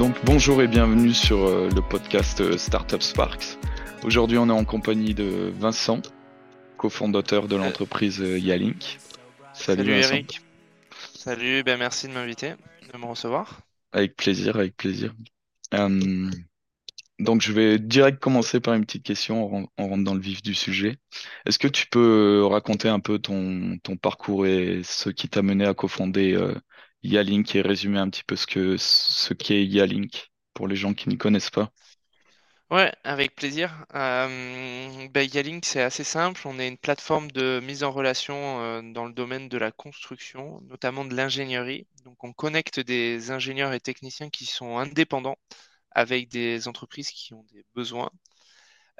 [0.00, 3.58] Donc bonjour et bienvenue sur euh, le podcast euh, Startup Sparks.
[4.02, 6.00] Aujourd'hui on est en compagnie de Vincent,
[6.78, 8.98] cofondateur de l'entreprise euh, Yalink.
[9.52, 10.40] Salut, Salut Eric.
[11.14, 12.54] Salut, ben merci de m'inviter,
[12.90, 13.60] de me recevoir.
[13.92, 15.12] Avec plaisir, avec plaisir.
[15.74, 16.30] Euh,
[17.18, 20.54] donc je vais direct commencer par une petite question, on rentre dans le vif du
[20.54, 20.96] sujet.
[21.44, 25.66] Est-ce que tu peux raconter un peu ton, ton parcours et ce qui t'a mené
[25.66, 26.54] à cofonder euh,
[27.02, 31.08] Yalink et résumer un petit peu ce que ce qu'est Yalink pour les gens qui
[31.08, 31.70] ne connaissent pas?
[32.70, 33.84] Ouais, avec plaisir.
[33.96, 36.40] Euh, ben, Yalink, c'est assez simple.
[36.46, 40.60] On est une plateforme de mise en relation euh, dans le domaine de la construction,
[40.68, 41.88] notamment de l'ingénierie.
[42.04, 45.36] Donc, on connecte des ingénieurs et techniciens qui sont indépendants
[45.90, 48.10] avec des entreprises qui ont des besoins.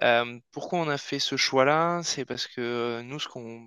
[0.02, 2.02] Euh, pourquoi on a fait ce choix-là?
[2.04, 3.62] C'est parce que nous, ce qu'on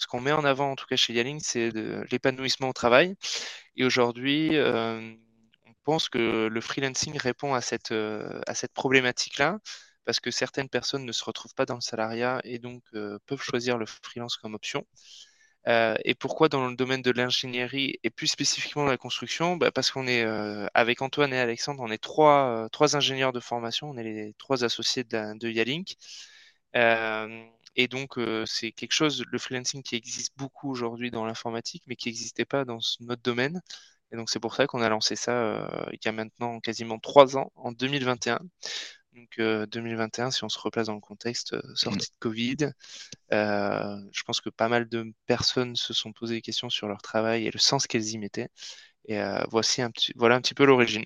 [0.00, 1.70] ce qu'on met en avant, en tout cas chez Yalink, c'est
[2.10, 3.16] l'épanouissement au travail.
[3.76, 5.00] Et aujourd'hui, euh,
[5.66, 9.58] on pense que le freelancing répond à cette, euh, cette problématique-là,
[10.04, 12.82] parce que certaines personnes ne se retrouvent pas dans le salariat et donc
[13.26, 14.86] peuvent choisir le freelance comme option.
[15.68, 19.56] Euh, et pourquoi dans le domaine de l'ingénierie et plus spécifiquement de la construction?
[19.56, 23.32] Bah Parce qu'on est euh, avec Antoine et Alexandre, on est trois, euh, trois ingénieurs
[23.32, 25.96] de formation, on est les trois associés de Yalink.
[27.76, 32.08] Et donc c'est quelque chose, le freelancing qui existe beaucoup aujourd'hui dans l'informatique, mais qui
[32.08, 33.60] n'existait pas dans notre domaine.
[34.12, 37.36] Et donc c'est pour ça qu'on a lancé ça il y a maintenant quasiment trois
[37.36, 38.40] ans, en 2021.
[39.12, 42.56] Donc 2021, euh, si on se replace dans le contexte euh, sortie de Covid,
[43.32, 47.02] euh, je pense que pas mal de personnes se sont posées des questions sur leur
[47.02, 48.48] travail et le sens qu'elles y mettaient.
[49.06, 49.18] Et
[49.50, 51.04] voici un petit, voilà un petit peu l'origine.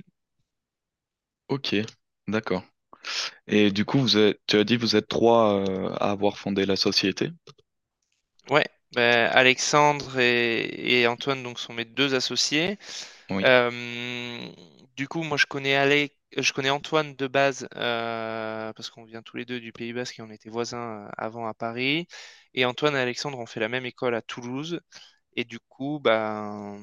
[1.49, 1.77] Ok,
[2.29, 2.65] d'accord.
[3.47, 5.65] Et du coup, vous êtes, tu as dit vous êtes trois
[6.01, 7.31] à avoir fondé la société.
[8.51, 12.79] Ouais, ben, Alexandre et, Antoine donc sont mes deux associés.
[13.31, 19.37] du coup, moi je connais je connais Antoine de base euh, parce qu'on vient tous
[19.37, 22.09] les deux du Pays Basque et on était voisins euh, avant à Paris.
[22.55, 24.81] Et Antoine et Alexandre ont fait la même école à Toulouse.
[25.37, 26.79] Et du coup, ben,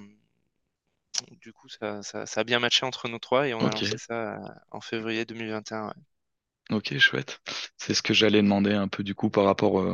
[1.31, 2.01] du coup, ça,
[2.35, 5.93] a bien matché entre nous trois et on a lancé ça euh, en février 2021.
[6.71, 7.41] Ok, chouette.
[7.77, 9.85] C'est ce que j'allais demander un peu du coup par rapport,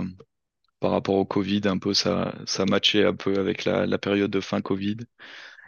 [0.79, 4.31] par rapport au Covid, un peu ça, ça matchait un peu avec la, la période
[4.31, 4.97] de fin Covid.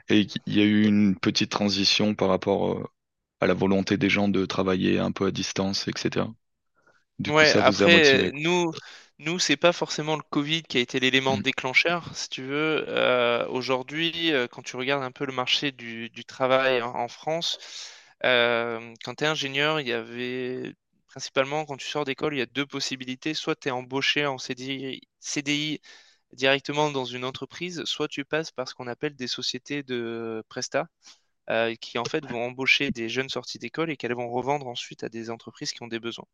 [0.10, 2.92] Et il y a eu une petite transition par rapport
[3.42, 6.28] à la volonté des gens de travailler un peu à distance, etc.
[7.20, 8.32] Du coup, ça vous a motivé.
[8.34, 8.72] nous,
[9.20, 11.42] nous, c'est pas forcément le Covid qui a été l'élément mm.
[11.42, 12.86] déclencheur, si tu veux.
[12.88, 17.60] Euh, aujourd'hui, euh, quand tu regardes un peu le marché du, travail en, France,
[18.24, 20.74] euh, quand tu es ingénieur, il y avait
[21.10, 23.34] principalement, quand tu sors d'école, il y a deux possibilités.
[23.34, 25.82] Soit tu es embauché en CDI, CDI
[26.34, 30.88] directement dans une entreprise, soit tu passes par ce qu'on appelle des sociétés de prestat.
[31.50, 35.04] Euh, qui en fait vont embaucher des jeunes sortis d'école et qu'elles vont revendre ensuite
[35.04, 36.28] à des entreprises qui ont des besoins.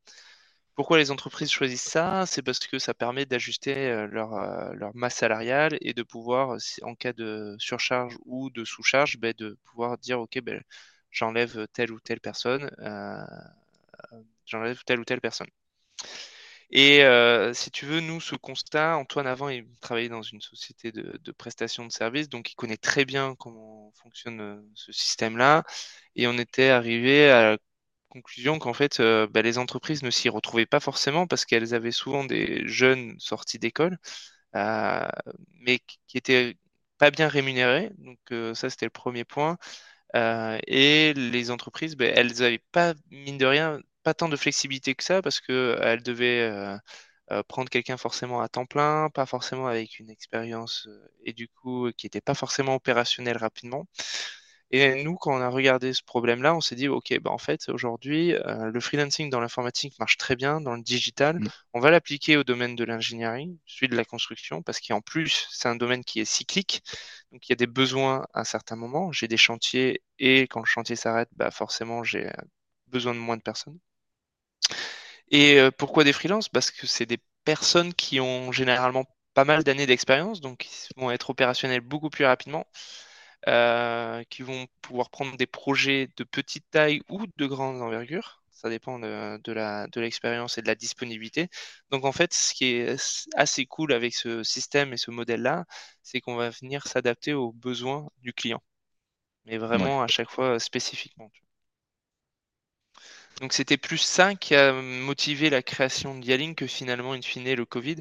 [0.76, 2.26] Pourquoi les entreprises choisissent ça?
[2.26, 6.58] C'est parce que ça permet d'ajuster euh, leur, euh, leur, masse salariale et de pouvoir,
[6.84, 10.62] en cas de surcharge ou de sous-charge, ben, de pouvoir dire ok, ben,
[11.12, 12.70] j'enlève telle ou telle personne,
[14.46, 15.48] j'enlève telle ou telle personne.
[16.72, 17.02] Et
[17.54, 21.32] si tu veux, nous, ce constat, Antoine, avant, il travaillait dans une société de, de
[21.32, 25.64] prestation de services, donc il connaît très bien comment fonctionne ce système-là.
[26.16, 27.58] Et on était arrivé à la
[28.10, 29.02] conclusion qu'en fait,
[29.32, 33.60] bah, les entreprises ne s'y retrouvaient pas forcément parce qu'elles avaient souvent des jeunes sortis
[33.60, 33.98] d'école,
[34.54, 36.58] mais qui étaient
[36.98, 37.92] pas bien rémunérés.
[37.98, 38.20] Donc
[38.56, 39.58] ça, c'était le premier point.
[40.16, 45.04] et les entreprises, bah, elles n'avaient pas, mine de rien, pas tant de flexibilité que
[45.04, 46.78] ça parce qu'elle devait euh,
[47.32, 51.48] euh, prendre quelqu'un forcément à temps plein, pas forcément avec une expérience euh, et du
[51.50, 53.88] coup qui n'était pas forcément opérationnel rapidement.
[54.72, 57.70] Et nous, quand on a regardé ce problème-là, on s'est dit, OK, bah en fait,
[57.70, 61.40] aujourd'hui, le freelancing dans l'informatique marche très bien, dans le digital.
[61.40, 61.48] Mm.
[61.76, 65.70] On va l'appliquer au domaine de l'ingénierie, celui de la construction, parce qu'en plus, c'est
[65.70, 66.82] un domaine qui est cyclique.
[67.32, 69.12] Donc, il y a des besoins à un certain moment.
[69.12, 72.32] J'ai des chantiers et quand le chantier s'arrête, bah, forcément, j'ai
[72.88, 73.80] besoin de moins de personnes.
[75.32, 76.50] Et euh, pourquoi des freelances?
[76.50, 81.12] Parce que c'est des personnes qui ont généralement pas mal d'années d'expérience, donc ils vont
[81.12, 82.66] être opérationnels beaucoup plus rapidement,
[83.48, 88.44] euh, qui vont pouvoir prendre des projets de petite taille ou de grande envergure.
[88.52, 91.50] Ça dépend de, de l'expérience et de la disponibilité.
[91.92, 95.66] Donc en fait, ce qui est assez cool avec ce système et ce modèle-là,
[96.04, 98.64] c'est qu'on va venir s'adapter aux besoins du client.
[99.46, 101.32] Mais vraiment à chaque fois spécifiquement.
[103.42, 107.54] Donc c'était plus ça qui a motivé la création de Yaling que finalement, in fine,
[107.54, 107.98] le Covid.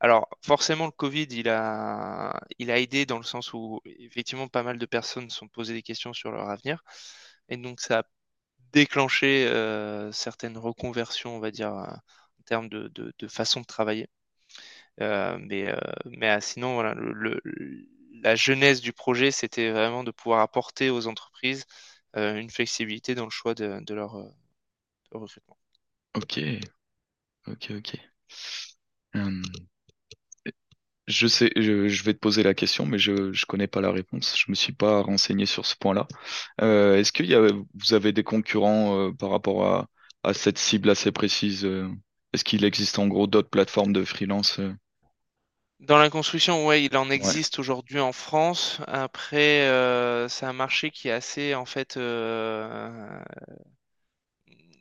[0.00, 4.62] Alors forcément, le Covid, il a, il a aidé dans le sens où effectivement pas
[4.62, 6.82] mal de personnes se sont posées des questions sur leur avenir.
[7.48, 8.02] Et donc, ça a
[8.72, 9.46] déclenché
[10.12, 14.08] certaines reconversions, on va dire, en termes de, façon de travailler.
[14.98, 15.74] mais,
[16.06, 17.40] mais sinon, voilà, le,
[18.22, 21.66] la genèse du projet, c'était vraiment de pouvoir apporter aux entreprises
[22.14, 24.16] une flexibilité dans le choix de, leur,
[25.12, 25.56] recrutement.
[26.14, 26.38] Ok,
[27.46, 27.98] ok, ok.
[31.06, 34.36] Je sais, je, vais te poser la question, mais je ne connais pas la réponse.
[34.38, 36.06] Je me suis pas renseigné sur ce point-là.
[36.60, 39.88] Euh, est-ce qu'il y a, vous avez des concurrents euh, par rapport à,
[40.22, 41.64] à, cette cible assez précise?
[41.64, 41.88] euh?
[42.34, 44.60] Est-ce qu'il existe en gros d'autres plateformes de freelance?
[45.80, 48.80] Dans la construction, ouais, il en Ouais, existe aujourd'hui en France.
[48.86, 53.20] Après, euh, c'est un marché qui est assez, en fait, euh,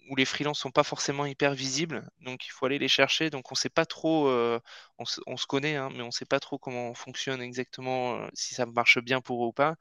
[0.09, 3.29] où les freelances sont pas forcément hyper visibles, donc il faut aller les chercher.
[3.29, 4.59] Donc on sait pas trop, euh,
[4.97, 8.27] on, se, on, se connaît, hein, mais on sait pas trop comment fonctionne exactement, euh,
[8.33, 9.75] si ça marche bien pour eux ou pas.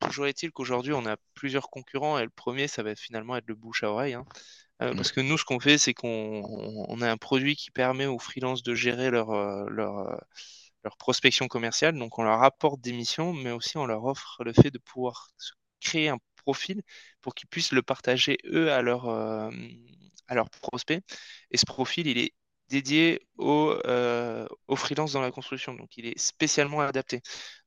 [0.00, 3.54] Toujours est-il qu'aujourd'hui on a plusieurs concurrents et le premier ça va finalement être le
[3.54, 4.14] bouche à oreille.
[4.14, 4.24] Hein.
[4.82, 6.42] Euh, parce que nous ce qu'on fait c'est qu'on
[6.88, 9.32] on a un produit qui permet aux freelances de gérer leur,
[9.70, 10.20] leur,
[10.84, 11.98] leur prospection commerciale.
[11.98, 15.28] Donc on leur apporte des missions, mais aussi on leur offre le fait de pouvoir
[15.80, 16.82] créer un profil
[17.20, 19.50] pour qu'ils puissent le partager eux à leur, euh,
[20.28, 21.02] à leurs prospects.
[21.50, 22.34] Et ce profil, il est
[22.68, 24.46] dédié aux, euh,
[24.76, 25.74] freelances dans la construction.
[25.74, 27.20] Donc, il est spécialement adapté.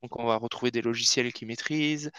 [0.04, 2.12] Donc, on va retrouver des logiciels qu'ils maîtrisent,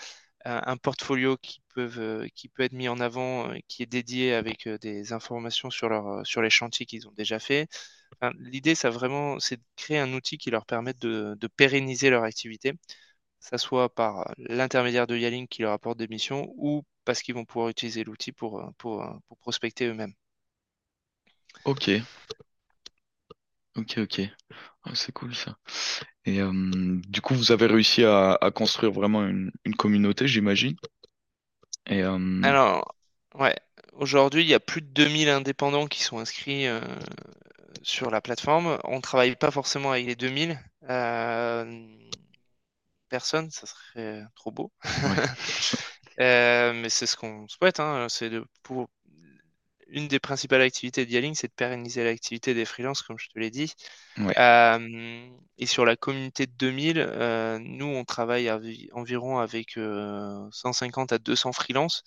[0.46, 1.36] euh, un portfolio
[1.78, 6.26] euh, qui peut être mis en avant, qui est dédié avec des informations sur, leur,
[6.26, 7.68] sur les chantiers qu'ils ont déjà fait.
[8.38, 12.74] L'idée, ça vraiment, c'est de créer un outil qui leur permette de pérenniser leur activité
[13.40, 17.44] ça soit par l'intermédiaire de Yalink qui leur apporte des missions ou parce qu'ils vont
[17.44, 20.12] pouvoir utiliser l'outil pour, pour, pour, prospecter eux-mêmes.
[21.64, 21.90] Ok,
[23.76, 24.20] ok, ok.
[24.84, 25.56] Ah, c'est cool ça.
[26.24, 26.52] Et euh,
[27.08, 30.76] du coup, vous avez réussi à, à construire vraiment une, une communauté, j'imagine.
[31.86, 32.94] Et euh, Alors,
[33.34, 33.56] ouais,
[33.94, 36.80] aujourd'hui, il y a plus de 2000 indépendants qui sont inscrits euh,
[37.82, 38.78] sur la plateforme.
[38.84, 40.58] On ne travaille pas forcément avec les 2000.
[43.08, 44.72] Personne, ça serait trop beau.
[45.02, 45.22] ouais,
[46.20, 48.88] Euh, mais c'est ce qu'on souhaite, hein, c'est de pour
[49.88, 53.38] une des principales activités de Yaling, c'est de pérenniser l'activité des freelances, comme je te
[53.38, 53.72] l'ai dit.
[54.18, 55.28] ouais, Euh,
[55.58, 61.12] et sur la communauté de 2000, euh, nous, on travaille avi- environ avec euh, 150
[61.12, 62.02] à 200 freelances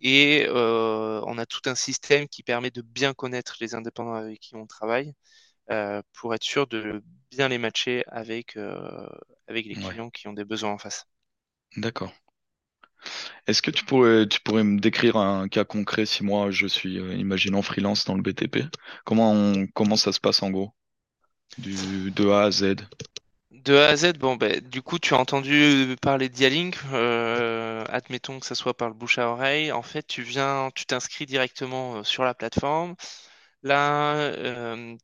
[0.00, 4.56] et on a tout un système qui permet de bien connaître les indépendants avec qui
[4.56, 5.12] on travaille
[6.14, 9.08] pour être sûr de bien les matcher avec, euh,
[9.48, 9.94] avec les ouais.
[9.94, 11.06] clients qui ont des besoins en face.
[11.76, 12.12] D'accord.
[13.46, 16.98] Est-ce que tu pourrais, tu pourrais me décrire un cas concret si moi je suis,
[16.98, 18.62] euh, imaginons, freelance dans le BTP?
[19.04, 20.72] Comment on- comment ça se passe en gros?
[21.58, 22.76] Du, de A à Z.
[23.50, 26.76] De A à Z, bon, ben, du coup, tu as entendu parler de Dialink.
[26.92, 29.70] Euh, admettons que ça soit par le bouche à oreille.
[29.72, 32.96] En fait, tu viens, tu t'inscris directement euh, sur la plateforme.
[33.62, 34.96] Là, euh,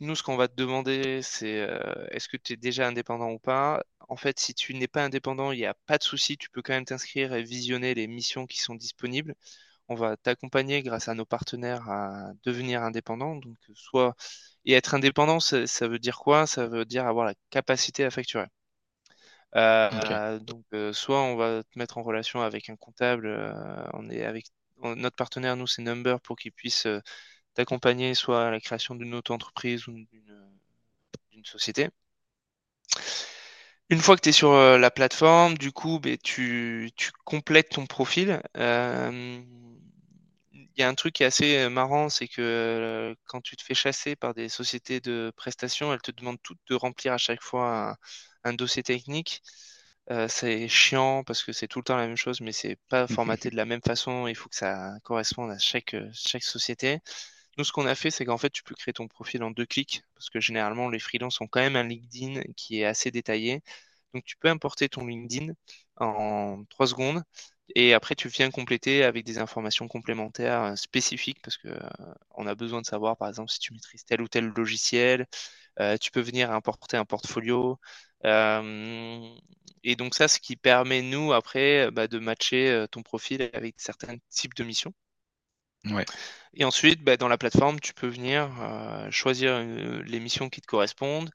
[0.00, 3.38] nous, ce qu'on va te demander, c'est euh, est-ce que tu es déjà indépendant ou
[3.38, 3.82] pas?
[4.08, 6.36] En fait, si tu n'es pas indépendant, il n'y a pas de souci.
[6.36, 9.34] Tu peux quand même t'inscrire et visionner les missions qui sont disponibles.
[9.88, 13.36] On va t'accompagner grâce à nos partenaires à devenir indépendant.
[13.36, 14.16] Donc, soit
[14.66, 16.46] et être indépendant, ça, ça veut dire quoi?
[16.46, 18.46] Ça veut dire avoir la capacité à facturer.
[19.56, 23.28] Euh, donc, euh, soit on va te mettre en relation avec un comptable.
[23.94, 24.46] on est avec
[24.82, 26.86] on- notre partenaire, nous, c'est Number pour qu'il puisse
[27.56, 29.92] t'accompagner soit à la création d'une auto-entreprise ou
[31.32, 31.88] d'une société.
[33.90, 37.70] Une fois que tu es sur euh, la plateforme, du coup, ben, tu, tu complètes
[37.70, 38.40] ton profil.
[38.56, 39.42] Euh,
[40.54, 43.56] Il y a un truc qui est assez euh, marrant, c'est que euh, quand tu
[43.56, 47.18] te fais chasser par des sociétés de prestations, elles te demandent toutes de remplir à
[47.18, 47.96] chaque fois un,
[48.50, 49.42] un dossier technique.
[50.10, 53.06] Euh, c'est chiant parce que c'est tout le temps la même chose, mais c'est pas
[53.08, 54.26] formaté de la même façon.
[54.28, 57.00] Il faut que ça corresponde à chaque, chaque société.
[57.56, 59.64] Nous, ce qu'on a fait, c'est qu'en fait, tu peux créer ton profil en deux
[59.66, 63.62] clics parce que généralement, les freelances ont quand même un LinkedIn qui est assez détaillé.
[64.14, 65.52] Donc, tu peux importer ton LinkedIn
[65.96, 67.22] en trois secondes
[67.74, 71.80] et après, tu viens compléter avec des informations complémentaires euh, spécifiques parce que euh,
[72.36, 75.26] on a besoin de savoir, par exemple, si tu maîtrises tel ou tel logiciel.
[75.80, 77.78] Euh, tu peux venir importer un portfolio.
[78.26, 79.34] Euh,
[79.84, 84.16] et donc ça, ce qui permet, nous, après, bah, de matcher ton profil avec certains
[84.30, 84.94] types de missions.
[85.90, 86.04] Ouais.
[86.54, 90.60] Et ensuite, bah, dans la plateforme, tu peux venir euh, choisir euh, les missions qui
[90.60, 91.30] te correspondent,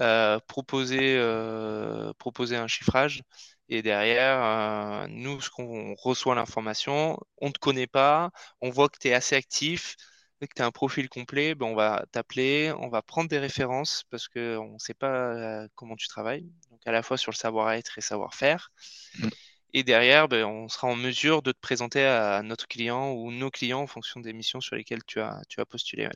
[0.00, 3.22] euh, proposer, euh, proposer un chiffrage.
[3.68, 8.98] Et derrière, nous, ce qu'on reçoit l'information, on ne te connaît pas, on voit que
[9.00, 9.96] tu es assez actif,
[10.40, 14.04] que tu as un profil complet, ben, on va t'appeler, on va prendre des références
[14.10, 17.98] parce qu'on ne sait pas comment tu travailles, donc à la fois sur le savoir-être
[17.98, 18.70] et savoir-faire.
[19.18, 19.28] Mm.
[19.76, 23.50] Et derrière, ben, on sera en mesure de te présenter à notre client ou nos
[23.50, 26.08] clients en fonction des missions sur lesquelles tu as, tu as postulé.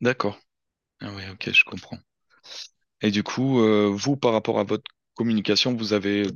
[0.00, 0.38] D'accord.
[1.00, 1.98] Ah oui, ok, je comprends.
[3.00, 6.28] Et du coup, euh, vous, par rapport à votre communication, vous avez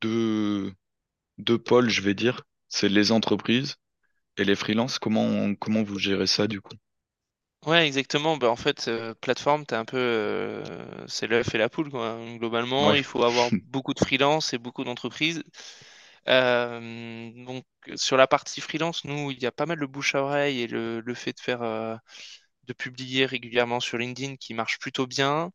[0.00, 0.72] deux,
[1.38, 2.42] deux pôles, je vais dire.
[2.68, 3.74] C'est les entreprises
[4.36, 5.00] et les freelances.
[5.00, 6.76] Comment, comment vous gérez ça, du coup?
[7.64, 8.36] Ouais, exactement.
[8.38, 12.18] Ben, en fait, euh, plateforme, t'as un peu, euh, c'est l'œuf et la poule, quoi.
[12.38, 15.44] Globalement, Ouais, il faut avoir beaucoup de freelance et beaucoup d'entreprises.
[16.28, 17.64] Euh, donc,
[17.96, 20.66] sur la partie freelance, nous, il y a pas mal de bouche à oreille et
[20.68, 21.96] le, le fait de faire, euh,
[22.64, 25.50] de publier régulièrement sur LinkedIn qui marche plutôt bien.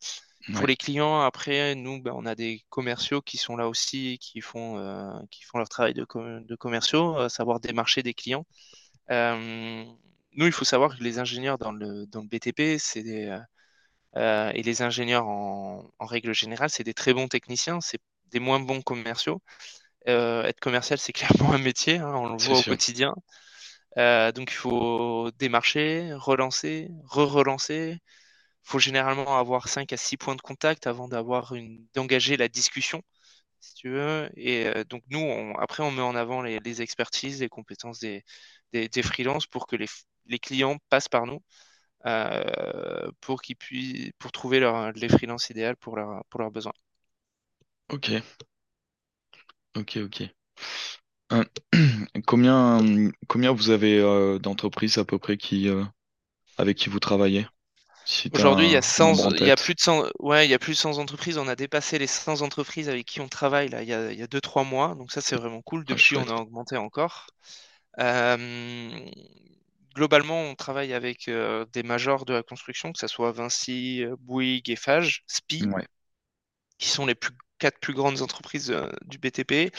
[0.54, 4.20] Pour ouais, les clients, après, nous, ben, on a des commerciaux qui sont là aussi
[4.20, 8.14] qui font, euh, qui font leur travail de, com- de commerciaux, à savoir démarcher des
[8.16, 8.46] clients.
[9.12, 9.86] Euh,
[10.38, 13.40] nous, il faut savoir que les ingénieurs dans le, dans le BTP, c'est des, euh,
[14.18, 18.40] euh, et les ingénieurs en, en règle générale, c'est des très bons techniciens, c'est des
[18.40, 19.42] moins bons commerciaux.
[20.10, 23.16] Euh, être commercial, c'est clairement un métier, hein, on le voit au quotidien.
[23.98, 27.98] Euh, donc, il faut démarcher, relancer, re-relancer.
[28.66, 32.50] Il faut généralement avoir 5 à 6 points de contact avant d'avoir une, d'engager la
[32.50, 33.04] discussion,
[33.62, 34.30] si tu veux.
[34.38, 38.00] Et euh, donc, nous, on- après, on met en avant les, les expertises, les compétences
[38.00, 38.24] des,
[38.74, 39.88] des, des freelances pour que les,
[40.28, 41.42] les clients passent par nous
[42.08, 46.74] euh, pour qu'ils puissent, pour trouver leur, les freelances idéales pour, leur, pour leurs besoins.
[47.90, 48.08] Ok,
[49.76, 50.24] ok, ok.
[51.34, 51.44] Euh,
[52.26, 52.80] combien,
[53.28, 55.70] combien vous avez euh, d'entreprises à peu près qui,
[56.58, 57.48] avec qui vous travaillez?
[58.06, 59.58] Si Aujourd'hui, il y a un nombre 100, en il y a tête.
[59.58, 61.38] plus de 100, ouais, il y a plus de 100 entreprises.
[61.38, 64.20] On a dépassé les 100 entreprises avec qui on travaille là, il y a, il
[64.20, 64.96] y a 2-3 mois.
[64.96, 65.86] Donc ça, c'est vraiment cool.
[65.90, 67.28] Ah, Depuis, on a augmenté encore.
[68.00, 69.10] Euh,
[69.98, 74.16] globalement, on travaille avec euh, des majors de la construction, que ce soit Vinci, euh,
[74.20, 75.86] Bouygues, Eiffage, SPI, Ouais,
[76.78, 79.72] qui sont les plus, quatre plus grandes entreprises euh, du BTP.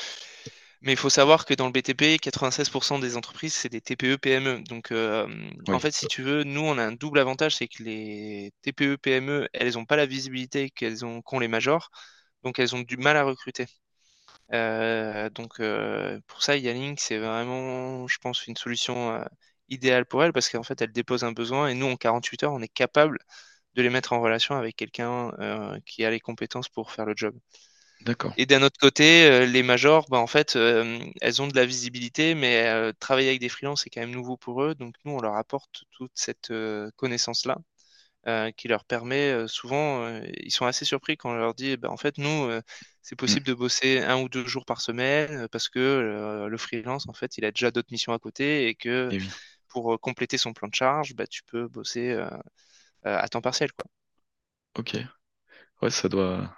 [0.81, 4.63] Mais il faut savoir que dans le BTP, 96% des entreprises, c'est des TPE-PME.
[4.63, 5.27] Donc, euh,
[5.69, 9.49] en fait, si tu veux, nous, on a un double avantage, c'est que les TPE-PME,
[9.53, 11.91] elles n'ont pas la visibilité qu'elles ont, qu'ont les majors.
[12.45, 13.67] Donc, elles ont du mal à recruter.
[14.53, 19.19] Euh, donc, euh, pour ça, Yanlink, c'est vraiment, je pense, une solution
[19.69, 22.53] idéale pour elles parce qu'en fait, elles déposent un besoin et nous, en 48 heures,
[22.53, 23.19] on est capable
[23.75, 27.15] de les mettre en relation avec quelqu'un euh, qui a les compétences pour faire le
[27.17, 27.35] job.
[28.01, 28.37] d'accord.
[28.37, 31.67] Et d'un autre côté, euh, les majors, bah, en fait, euh, elles ont de la
[31.67, 34.75] visibilité, mais travailler avec des freelances, c'est quand même nouveau pour eux.
[34.75, 36.53] Donc, nous, on leur apporte toute cette
[36.97, 37.59] connaissance-là
[38.57, 42.19] qui leur permet souvent, ils sont assez surpris quand on leur dit, bah, en fait,
[42.19, 42.51] nous,
[43.03, 43.39] c'est Mm.
[43.39, 47.39] possible de bosser un ou deux jours par semaine parce que le freelance, en fait,
[47.39, 49.35] il a déjà d'autres missions à côté et que Et oui,
[49.69, 52.29] pour euh, compléter son plan de charge, bah, tu peux bosser euh,
[53.07, 53.87] euh, à temps partiel, quoi.
[54.79, 54.97] ok.
[55.83, 56.57] Ouais, ça doit,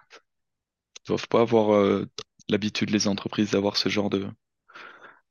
[1.07, 2.09] doivent pas avoir euh,
[2.49, 4.31] l'habitude, les entreprises, d'avoir ce genre de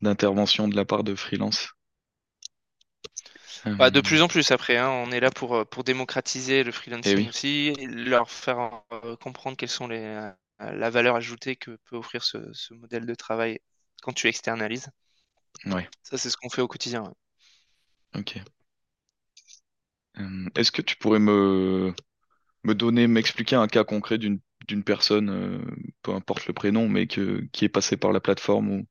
[0.01, 1.69] d'intervention de la part de freelance.
[3.77, 7.25] Bah, de plus en plus après, hein, on est là pour, pour démocratiser le freelancing
[7.25, 11.77] oui, aussi, et leur faire euh, comprendre quelles sont les, euh, la valeur ajoutée que
[11.85, 13.59] peut offrir ce, ce modèle de travail
[14.01, 14.89] quand tu externalises.
[15.65, 17.03] ouais, Ça, c'est ce qu'on fait au quotidien.
[17.03, 17.13] ouais.
[18.15, 18.43] Ok.
[20.19, 21.93] Euh, est-ce que tu pourrais me,
[22.65, 25.59] me donner, m'expliquer un cas concret d'une d'une personne, euh,
[26.03, 28.87] peu importe le prénom, mais que, qui est passée par la plateforme ou,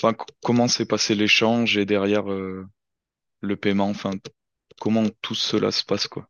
[0.00, 2.66] enfin, comment s'est passé l'échange et derrière euh,
[3.42, 4.12] le paiement, enfin,
[4.80, 6.28] comment tout cela se passe, quoi?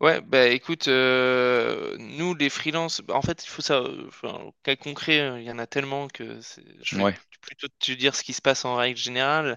[0.00, 4.52] Ouais, bah écoute, euh, nous les freelances, bah, en fait, il faut ça, euh, enfin,
[4.62, 7.92] cas concret, euh, il y en a tellement que c'est- je vais Ouais, plutôt te
[7.92, 9.56] dire ce qui se passe en règle générale.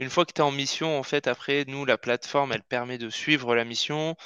[0.00, 2.98] Une fois que tu es en mission, en fait, après, nous, la plateforme, elle permet
[2.98, 4.16] de suivre la mission.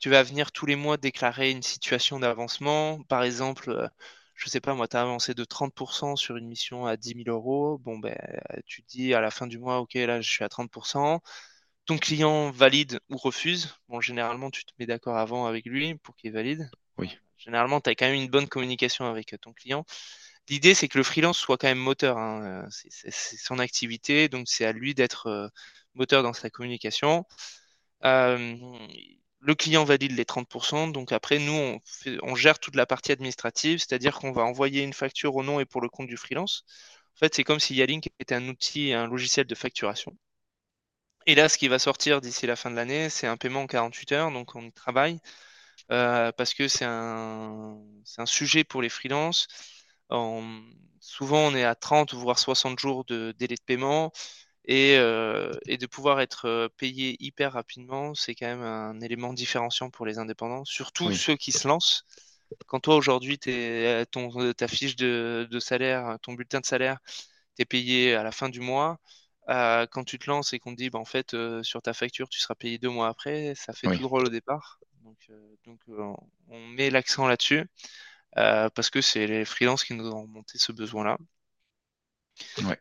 [0.00, 3.02] Tu vas venir tous les mois déclarer une situation d'avancement.
[3.04, 3.88] Par exemple, euh,
[4.34, 7.28] je sais pas, moi, tu as avancé de 30% sur une mission à 10 000
[7.28, 7.78] euros.
[7.78, 8.16] Bon, ben,
[8.66, 11.20] tu te dis à la fin du mois, OK, là, je suis à 30%.
[11.86, 13.76] Ton client valide ou refuse.
[13.88, 16.70] Bon, généralement, tu te mets d'accord avant avec lui pour qu'il valide.
[16.98, 19.84] oui, Généralement, tu as quand même une bonne communication avec euh, ton client.
[20.50, 22.18] L'idée, c'est que le freelance soit quand même moteur.
[22.18, 22.64] hein.
[22.66, 25.48] Euh, C'est son activité, donc c'est à lui d'être euh,
[25.94, 27.24] moteur dans sa communication.
[28.04, 28.56] Euh,
[29.40, 31.78] le client valide les 30%, donc après, nous,
[32.22, 35.66] on, gère toute la partie administrative, c'est-à-dire qu'on va envoyer une facture au nom et
[35.66, 36.64] pour le compte du freelance.
[37.16, 40.16] En fait, c'est comme si Yalink était un outil, un logiciel de facturation.
[41.26, 43.66] Et là, ce qui va sortir d'ici la fin de l'année, c'est un paiement en
[43.66, 45.18] 48 heures, donc on y travaille
[45.88, 47.78] parce que c'est un,
[48.18, 49.48] un sujet pour les freelances.
[50.10, 50.42] En-
[51.00, 54.12] souvent, on est à 30 voire 60 jours de délai de paiement
[54.66, 59.32] et, euh, et de pouvoir être euh, payé hyper rapidement, c'est quand même un élément
[59.32, 62.04] différenciant pour les indépendants, surtout oui, ceux qui se lancent.
[62.66, 63.38] quand toi aujourd'hui
[64.10, 66.98] ton ta fiche de, de, salaire, ton bulletin de salaire,
[67.56, 68.98] tu es payé à la fin du mois.
[69.48, 72.40] quand tu te lances et qu'on te dit bah, en fait sur ta facture tu
[72.40, 74.78] seras payé deux mois après, ça fait tout drôle au départ.
[75.04, 75.30] Donc,
[75.66, 75.80] donc
[76.48, 77.66] on met l'accent là-dessus
[78.34, 81.18] parce que c'est les freelances qui nous ont monté ce besoin-là.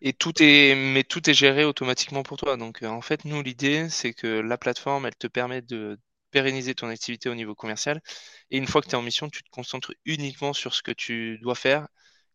[0.02, 2.58] Et tout est, mais tout est géré automatiquement pour toi.
[2.58, 6.00] Donc, en fait, nous, l'idée, c'est que la plateforme, elle te permet de
[6.32, 8.02] pérenniser ton activité au niveau commercial.
[8.52, 10.92] Et une fois que tu es en mission, tu te concentres uniquement sur ce que
[10.92, 11.88] tu dois faire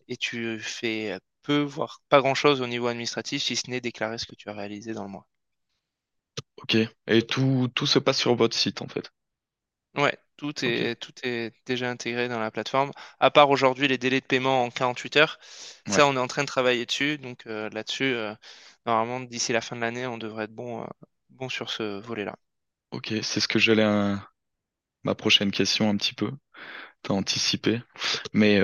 [0.09, 4.27] et tu fais peu, voire pas grand-chose au niveau administratif, si ce n'est déclarer ce
[4.27, 5.27] que tu as réalisé dans le mois.
[6.57, 6.77] Ok.
[7.07, 9.11] Et tout, tout se passe sur votre site, en fait.
[9.97, 12.91] Ouais, tout est, tout est déjà intégré dans la plateforme.
[13.21, 15.39] À part aujourd'hui les délais de paiement en 48 heures.
[15.87, 17.19] Ça, on est en train de travailler dessus.
[17.19, 18.35] Donc euh, là-dessus, euh,
[18.87, 20.87] normalement, d'ici la fin de l'année, on devrait être bon, euh,
[21.31, 22.37] bon sur ce volet-là.
[22.91, 23.85] Ok, c'est ce que j'allais.
[25.05, 26.31] Ma prochaine question un petit peu.
[27.03, 27.81] T'as anticipé.
[28.33, 28.61] Mais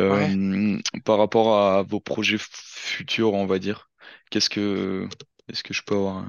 [1.04, 3.90] par rapport à vos projets futurs, on va dire,
[4.30, 5.08] qu'est-ce que.
[5.48, 6.26] Est-ce que je peux avoir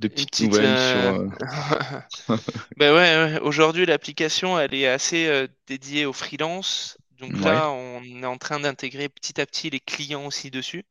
[0.00, 2.38] des petites nouvelles sur.
[2.76, 6.98] ben ouais, aujourd'hui l'application elle est assez dédiée aux freelance.
[7.18, 10.84] Donc là, on est en train d'intégrer petit à petit les clients aussi dessus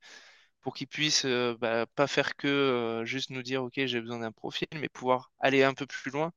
[0.62, 4.68] pour qu'ils puissent bah, pas faire que juste nous dire ok j'ai besoin d'un profil,
[4.76, 6.32] mais pouvoir aller un peu plus loin,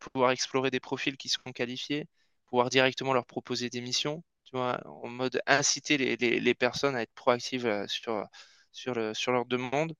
[0.00, 2.06] pouvoir explorer des profils qui seront qualifiés,
[2.46, 7.02] pouvoir directement leur proposer des missions, tu vois, en mode inciter les, les, personnes à
[7.02, 8.24] être proactives sur,
[8.72, 9.94] sur, le, sur leur demande.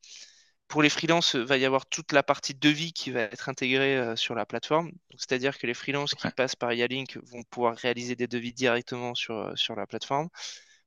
[0.69, 4.15] Pour les freelances, il va y avoir toute la partie devis qui va être intégrée
[4.17, 4.93] sur la plateforme.
[5.17, 9.53] C'est-à-dire que les freelances qui passent par Yalink vont pouvoir réaliser des devis directement sur,
[9.57, 10.29] sur la plateforme.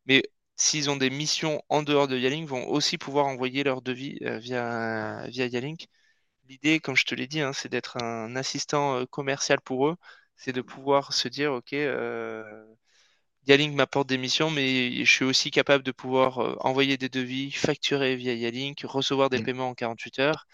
[0.06, 0.24] Mais
[0.56, 4.38] s'ils ont des missions en dehors de Yalink, vont aussi pouvoir envoyer leurs devis euh,
[4.40, 5.88] via, via Yalink.
[6.50, 9.98] L'idée, comme je te l'ai dit, hein, c'est d'être un assistant euh, commercial pour eux.
[10.36, 12.44] C'est de pouvoir se dire, OK, euh,
[13.48, 18.16] Yalink m'apporte des missions, mais je suis aussi capable de pouvoir envoyer des devis, facturer
[18.16, 19.44] via Yalink, recevoir des mm.
[19.44, 20.48] paiements en 48 heures.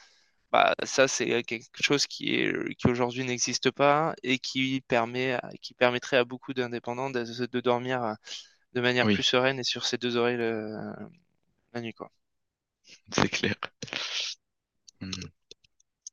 [0.52, 5.74] Bah, ça, c'est quelque chose qui, est, qui aujourd'hui n'existe pas et qui, permet, qui
[5.74, 8.16] permettrait à beaucoup d'indépendants de, de dormir
[8.74, 10.38] de manière plus sereine et sur ses deux oreilles
[11.74, 12.12] la nuit, quoi.
[13.12, 13.56] C'est clair.
[15.02, 15.12] Hmm.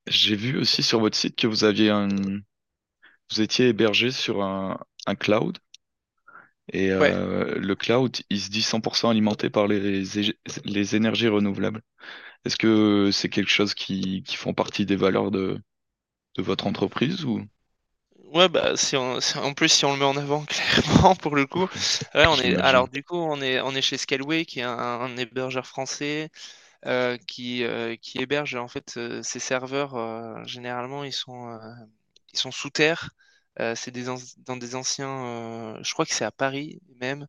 [0.06, 2.08] J'ai vu aussi sur votre site que vous aviez un,
[3.30, 4.78] vous étiez hébergé sur un,
[5.18, 5.58] cloud.
[6.72, 10.02] Et euh, le cloud, il se dit 100% alimenté par les,
[10.64, 11.82] les énergies renouvelables.
[12.44, 15.60] Est-ce que c'est quelque chose qui, qui font partie des valeurs de,
[16.36, 17.42] de votre entreprise ou?
[18.32, 21.46] Ouais, bah, si on, en plus, si on le met en avant clairement pour le
[21.46, 21.68] coup.
[22.14, 25.16] Ouais, on est, alors, du coup, on est, on est chez Scaleway, qui est un,
[25.16, 26.30] hébergeur français
[26.86, 30.46] euh, qui, euh, qui héberge en fait ces serveurs.
[30.46, 31.58] généralement, ils sont,
[32.32, 33.10] ils sont sous terre.
[33.74, 34.04] C'est des
[34.38, 35.78] dans des anciens.
[35.82, 37.26] je crois que c'est à Paris même.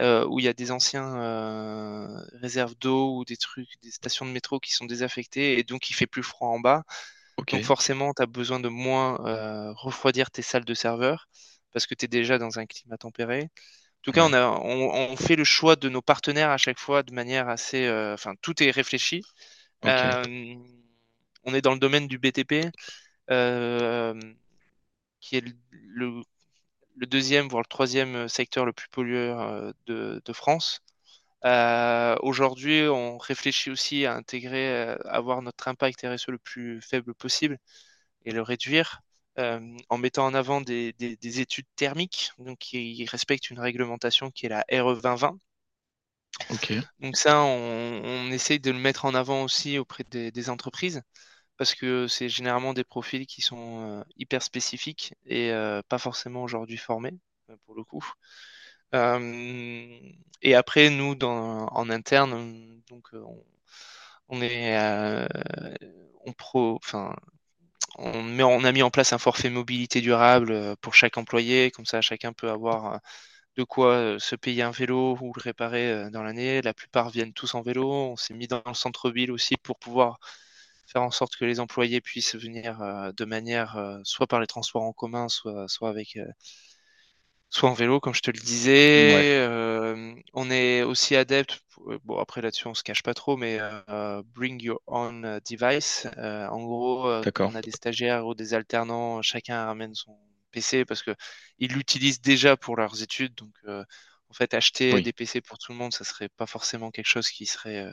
[0.00, 4.60] où il y a des anciens réserves d'eau ou des trucs, des stations de métro
[4.60, 6.84] qui sont désaffectées et donc il fait plus froid en bas.
[7.48, 11.28] Donc forcément, tu as besoin de moins euh, refroidir tes salles de serveur
[11.72, 13.44] parce que tu es déjà dans un climat tempéré.
[13.44, 17.02] En tout cas, on, a, on, fait le choix de nos partenaires à chaque fois
[17.02, 17.86] de manière assez...
[17.86, 19.22] Euh, enfin, tout est réfléchi.
[19.84, 20.54] Euh,
[21.44, 22.66] on est dans le domaine du BTP,
[25.20, 26.22] qui est le,
[27.06, 30.80] deuxième, voire le troisième secteur le plus pollueur de, de France.
[31.44, 37.14] Euh, aujourd'hui, on réfléchit aussi à intégrer, à avoir notre impact RSE le plus faible
[37.14, 37.58] possible
[38.24, 39.00] et le réduire
[39.38, 40.92] euh, en mettant en avant des,
[41.40, 45.38] études thermiques donc qui respectent une réglementation qui est la RE 2020.
[47.00, 51.02] Donc ça, on, essaye de le mettre en avant aussi auprès des, entreprises
[51.60, 55.52] parce que c'est généralement des profils qui sont euh, hyper spécifiques et
[55.90, 57.12] pas forcément aujourd'hui formés
[57.66, 58.02] pour le coup.
[58.94, 60.00] Euh,
[60.42, 63.22] et après, nous, en interne, donc, euh,
[64.28, 65.26] on, est, euh,
[66.24, 66.80] on pro,
[67.98, 72.32] on a mis en place un forfait mobilité durable pour chaque employé, comme ça chacun
[72.32, 73.00] peut avoir
[73.56, 76.62] de quoi se payer un vélo ou le réparer dans l'année.
[76.62, 77.90] La plupart viennent tous en vélo.
[77.92, 80.18] On s'est mis dans le centre-ville aussi pour pouvoir
[80.90, 82.78] faire en sorte que les employés puissent venir
[83.16, 86.18] de manière soit par les transports en commun, soit, soit avec
[87.50, 89.36] soit en vélo, comme je te le disais.
[89.38, 93.58] Euh, on est aussi adepte, euh, bon après là-dessus on se cache pas trop, mais
[93.60, 96.06] euh, bring your own device.
[96.16, 100.16] en gros, on a des stagiaires ou des alternants, chacun ramène son
[100.52, 101.14] PC parce que
[101.58, 103.34] ils l'utilisent déjà pour leurs études.
[103.34, 107.06] Donc en fait, acheter des PC pour tout le monde, ça serait pas forcément quelque
[107.08, 107.92] chose qui serait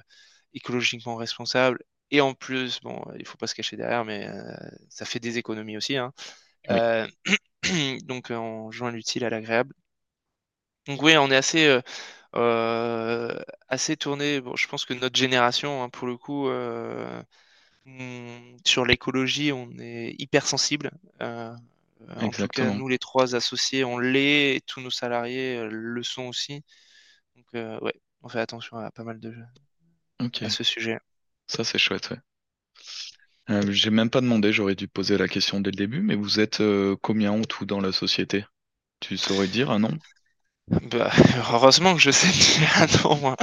[0.53, 1.83] écologiquement responsable.
[2.11, 4.29] Et en plus, bon, il faut pas se cacher derrière, mais
[4.89, 5.97] ça fait des économies aussi.
[5.97, 6.13] Hein.
[8.03, 9.73] donc on joint l'utile à l'agréable.
[10.87, 11.81] Donc oui, on est assez, euh,
[12.35, 14.41] euh, assez tourné.
[14.41, 17.21] Bon, je pense que notre génération, hein, pour le coup, euh,
[17.85, 20.91] hmm, sur l'écologie, on est hyper sensible.
[21.21, 21.53] Euh,
[22.15, 26.03] en tout cas, nous, les trois associés, on l'est, et tous nos salariés euh, le
[26.03, 26.63] sont aussi.
[27.35, 29.33] Donc euh, ouais, on fait attention à pas mal de
[30.19, 30.99] Ok, à ce sujet.
[31.47, 32.17] Ça c'est chouette, ouais.
[33.49, 36.39] Euh, j'ai même pas demandé, j'aurais dû poser la question dès le début, mais vous
[36.39, 38.45] êtes euh, combien en tout dans la société?
[38.99, 39.97] Tu saurais dire un nom?
[40.67, 41.11] Bah,
[41.53, 42.27] heureusement que je sais
[42.59, 43.35] dire un nombre.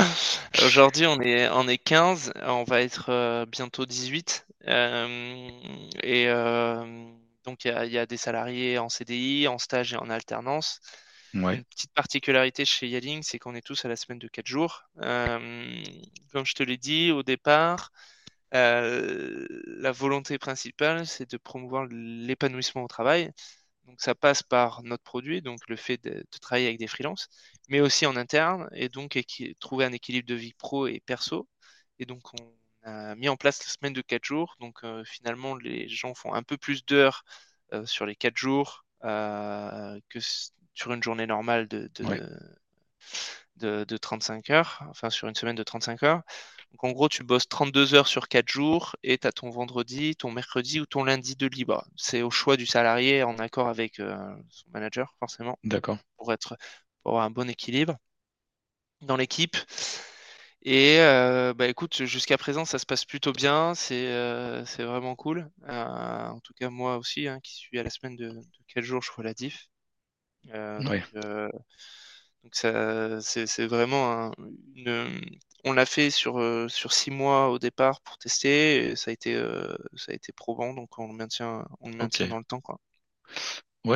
[0.63, 4.47] Aujourd'hui, on est, on est 15, on va être euh, bientôt 18.
[4.69, 5.49] Euh,
[6.03, 6.27] et
[7.45, 10.81] donc, il y a des salariés en CDI, en stage et en alternance.
[11.35, 14.85] Une petite particularité chez Yaling, c'est qu'on est tous à la semaine de 4 jours.
[15.03, 15.83] Euh,
[16.33, 17.91] comme je te l'ai dit au départ,
[18.55, 23.33] euh, la volonté principale, c'est de promouvoir l'épanouissement au travail.
[23.87, 27.29] Donc ça passe par notre produit, donc le fait de, travailler avec des freelances,
[27.69, 29.19] mais aussi en interne, et donc
[29.61, 31.49] trouver un équilibre de vie pro et perso.
[31.99, 34.57] Et donc on a mis en place la semaine de 4 jours.
[34.61, 37.25] Donc euh, finalement, les gens font un peu plus d'heures
[37.87, 40.21] sur les 4 jours que
[40.75, 42.21] sur une journée normale de, de, ouais,
[43.57, 46.23] de, de 35 heures, enfin sur une semaine de 35 heures.
[46.73, 50.17] Donc en gros, tu bosses 32 heures sur 4 jours et tu as ton vendredi,
[50.17, 51.87] ton mercredi ou ton lundi de libre.
[51.97, 54.17] C'est au choix du salarié en accord avec euh,
[54.51, 55.99] son manager, forcément, d'accord.
[56.17, 56.57] pour, être,
[57.03, 57.97] pour avoir un bon équilibre
[59.03, 59.57] dans l'équipe.
[60.63, 63.75] Et euh, bah écoute, jusqu'à présent, ça se passe plutôt bien.
[63.75, 65.51] C'est euh, c'est vraiment cool.
[65.69, 68.85] Euh, en tout cas, moi aussi, hein, qui suis à la semaine de, de 4
[68.85, 69.69] jours, je vois la diff.
[70.53, 71.49] Euh, donc, euh,
[72.43, 74.33] donc ça, c'est vraiment un-
[74.77, 75.21] une.
[75.65, 78.91] On l'a fait sur euh, sur six mois au départ pour tester.
[78.93, 81.97] Et ça a été euh, ça a été probant, donc on le maintient on le
[81.97, 82.79] maintient dans le temps quoi.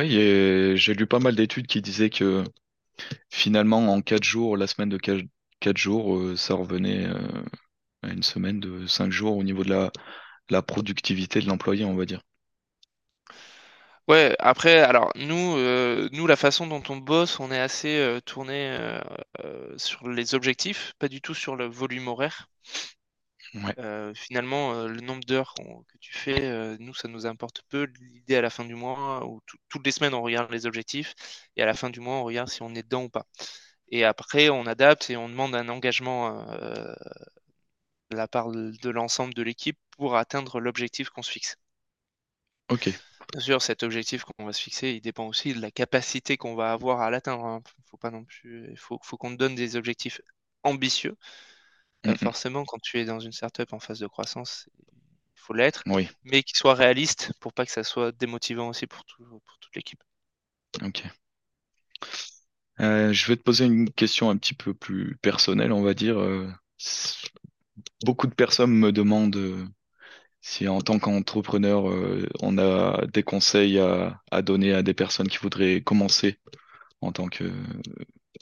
[0.03, 2.43] Et j'ai lu pas mal d'études qui disaient que
[3.29, 5.23] finalement, en quatre jours, la semaine de quatre,
[5.59, 7.07] quatre jours, euh, ça revenait
[8.03, 9.91] à une semaine de cinq jours au niveau de la,
[10.49, 12.21] la productivité de l'employé, on va dire.
[14.09, 18.19] Ouais, après, alors nous, euh, nous, la façon dont on bosse, on est assez euh,
[18.19, 18.53] tourné
[19.43, 22.49] euh, sur les objectifs, pas du tout sur le volume horaire.
[23.63, 23.75] Ouais,
[24.15, 27.87] finalement, le nombre d'heures qu'on- que tu fais, nous, ça nous importe peu.
[27.99, 31.13] L'idée à la fin du mois, ou tout- toutes les semaines, on regarde les objectifs,
[31.55, 33.25] et à la fin du mois, on regarde si on est dedans ou pas.
[33.89, 36.93] Et après, on adapte et on demande un engagement euh,
[38.11, 41.57] de la part de, de l'ensemble de l'équipe pour atteindre l'objectif qu'on se fixe.
[42.67, 42.87] ok.
[43.31, 46.55] Bien sûr, cet objectif qu'on va se fixer, il dépend aussi de la capacité qu'on
[46.55, 47.45] va avoir à l'atteindre.
[47.45, 47.61] hein.
[47.85, 50.21] Faut pas non plus, il faut, faut qu'on te donne des objectifs
[50.63, 51.15] ambitieux.
[52.05, 54.69] Mm, forcément, quand tu es dans une startup en phase de croissance,
[55.35, 58.87] il faut l'être, Oui, mais qu'il soit réaliste pour pas que ça soit démotivant aussi
[58.87, 60.03] pour, tout- pour toute l'équipe.
[60.81, 61.19] ok.
[62.81, 66.17] Euh, je vais te poser une question un petit peu plus personnelle, on va dire.
[66.19, 66.49] Euh,
[68.03, 69.65] beaucoup de personnes me demandent euh,
[70.41, 75.27] si en tant qu'entrepreneur, euh, on a des conseils à, à donner à des personnes
[75.27, 76.39] qui voudraient commencer
[77.01, 77.51] en tant que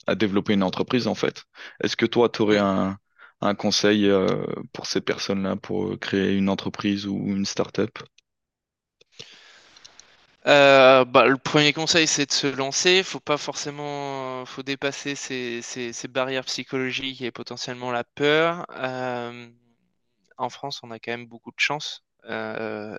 [0.07, 1.45] à développer une entreprise en fait.
[1.83, 2.97] Est-ce que toi, tu aurais un,
[3.41, 7.99] un conseil euh, pour ces personnes-là pour euh, créer une entreprise ou une start-up?
[10.47, 13.03] Euh, bah, le premier conseil, c'est de se lancer.
[13.03, 18.65] Faut pas forcément, faut dépasser ces, ces- ces barrières psychologiques et potentiellement la peur.
[18.71, 19.49] Euh,
[20.37, 22.03] en France, on a quand même beaucoup de chance.
[22.25, 22.97] Euh,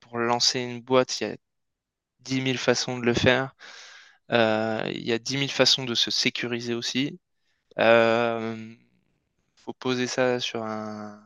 [0.00, 1.36] pour lancer une boîte, il y a
[2.20, 3.54] dix mille façons de le faire.
[4.32, 7.20] Euh, il y a dix mille façons de se sécuriser aussi.
[7.78, 8.74] Euh,
[9.56, 11.22] faut poser ça sur un,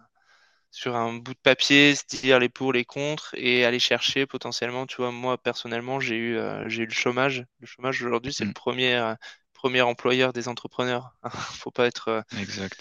[0.70, 4.86] sur un bout de papier, se dire les pour, les contre et aller chercher potentiellement.
[4.86, 6.38] Tu vois, moi personnellement, j'ai eu,
[6.68, 7.44] j'ai eu le chômage.
[7.60, 9.14] Le chômage aujourd'hui, c'est le Mm, premier,
[9.54, 11.14] premier employeur des entrepreneurs.
[11.30, 12.24] Faut pas être,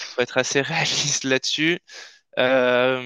[0.08, 1.80] faut être assez réaliste là-dessus.
[2.38, 3.02] Euh,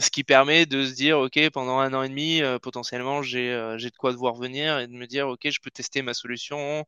[0.00, 3.52] ce qui permet de se dire, OK, pendant un an et demi, euh, potentiellement, j'ai
[3.52, 6.14] euh, j'ai de quoi devoir venir et de me dire, OK, je peux tester ma
[6.14, 6.84] solution.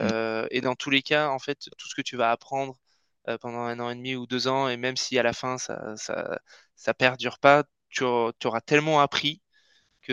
[0.00, 0.12] Mm,
[0.50, 2.76] et dans tous les cas, en fait, tout ce que tu vas apprendre
[3.40, 5.96] pendant un an et demi ou deux ans, et même si à la fin, ça,
[5.96, 6.38] ça,
[6.76, 9.42] ça perdure pas, tu, auras tu auras tellement appris
[10.02, 10.12] que,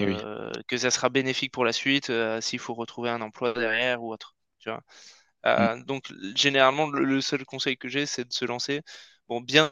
[0.00, 0.16] oui.
[0.16, 4.02] euh, que ça sera bénéfique pour la suite euh, s'il faut retrouver un emploi derrière
[4.02, 4.36] ou autre.
[4.60, 4.82] Tu vois.
[5.56, 8.82] Mm, donc, généralement, le, le seul conseil que j'ai, c'est de se lancer.
[9.28, 9.70] Bon, bien,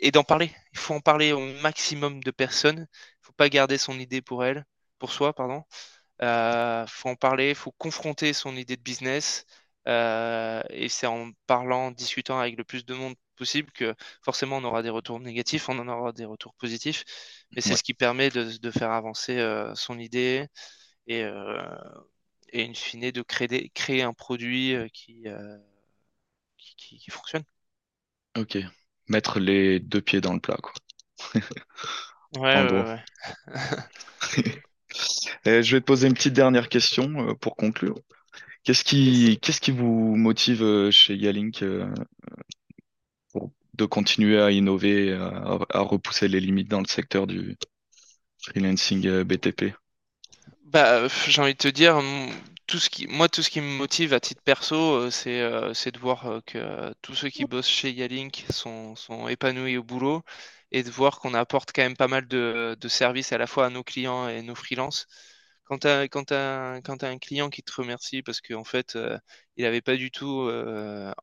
[0.00, 0.52] et d'en parler.
[0.72, 2.88] Il faut en parler au maximum de personnes.
[3.22, 4.66] Il faut pas garder son idée pour elle,
[4.98, 5.64] pour soi, pardon.
[6.22, 9.46] Euh, faut en parler, faut confronter son idée de business.
[9.88, 14.58] Euh, et c'est en parlant, en discutant avec le plus de monde possible que forcément
[14.58, 17.04] on aura des retours négatifs, on en aura des retours positifs.
[17.52, 20.46] Mais c'est ouais, ce qui permet de, de faire avancer euh, son idée
[21.08, 21.24] et,
[22.52, 25.24] et in fine de créer, créer un produit qui,
[26.56, 27.44] qui, qui, fonctionne.
[28.36, 28.56] Ok.
[29.08, 30.72] Mettre les deux pieds dans le plat, quoi.
[32.32, 33.04] Ouais, ouais, ouais.
[35.44, 37.96] Et je vais te poser une petite dernière question euh, pour conclure.
[38.64, 41.86] Qu'est-ce qui, qu'est-ce qui vous motive euh, chez Yalink euh,
[43.32, 47.56] pour- de continuer à innover, à, à repousser les limites dans le secteur du
[48.42, 49.74] freelancing BTP?
[50.64, 52.00] Bah, j'ai envie de te dire,
[52.68, 55.72] tout ce qui, moi, tout ce qui me motive à titre perso, euh, c'est euh,
[55.74, 59.82] c'est de voir euh, que tous ceux qui bossent chez Yalink sont, sont épanouis au
[59.84, 60.22] boulot
[60.70, 63.66] et de voir qu'on apporte quand même pas mal de, de services à la fois
[63.66, 65.06] à nos clients et nos freelances.
[65.64, 68.98] Quand tu as, un client qui te remercie parce qu'en fait,
[69.56, 70.50] il n'avait pas du tout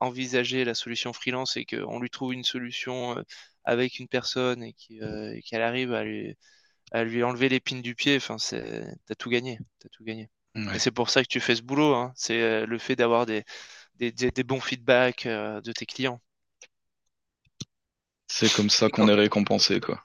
[0.02, 3.16] envisagé la solution freelance et qu'on lui trouve une solution
[3.66, 6.36] avec une personne et qu'elle arrive à lui,
[6.92, 10.30] à lui enlever l'épine du pied, t'as tout gagné, t'as tout gagné.
[10.74, 12.13] Et c'est pour ça que tu fais ce boulot, hein.
[12.15, 13.44] C'est euh, le fait d'avoir des,
[13.96, 16.22] des, des- des bons feedbacks euh, de tes clients.
[18.28, 20.04] C'est comme ça qu'on est récompensé, quoi.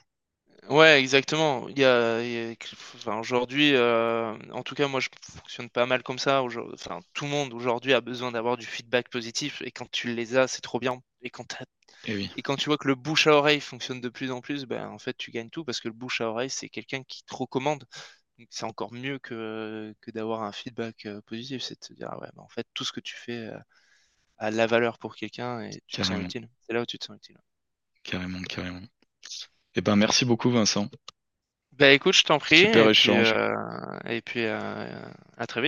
[0.69, 1.69] Ouais, exactement.
[1.69, 2.55] Il y a, il y a-
[2.95, 6.43] enfin, aujourd'hui, euh, en tout cas, moi, je fonctionne pas mal comme ça.
[6.45, 10.37] Enfin, tout le monde aujourd'hui a besoin d'avoir du feedback positif, et quand tu les
[10.37, 11.01] as, c'est trop bien.
[11.23, 11.65] Et quand t'as-
[12.05, 14.41] Et oui, et quand tu vois que le bouche à oreille fonctionne de plus en
[14.43, 17.03] plus, ben, en fait, tu gagnes tout parce que le bouche à oreille, c'est quelqu'un
[17.05, 17.85] qui te recommande.
[18.51, 21.63] C'est encore mieux que, que d'avoir un feedback euh, positif.
[21.63, 23.59] C'est de te dire, ah ouais, ben, en fait, tout ce que tu fais euh,
[24.39, 26.49] a de la valeur pour quelqu'un et tu te sens utile.
[26.63, 27.39] C'est là où tu te sens utile.
[28.03, 28.83] carrément, carrément.
[29.77, 30.89] Eh ben, merci beaucoup, Vincent.
[31.73, 33.15] Ben écoute, je t'en prie, Super et puis, échange.
[33.17, 34.87] euh, et puis euh,
[35.37, 35.59] à très vite.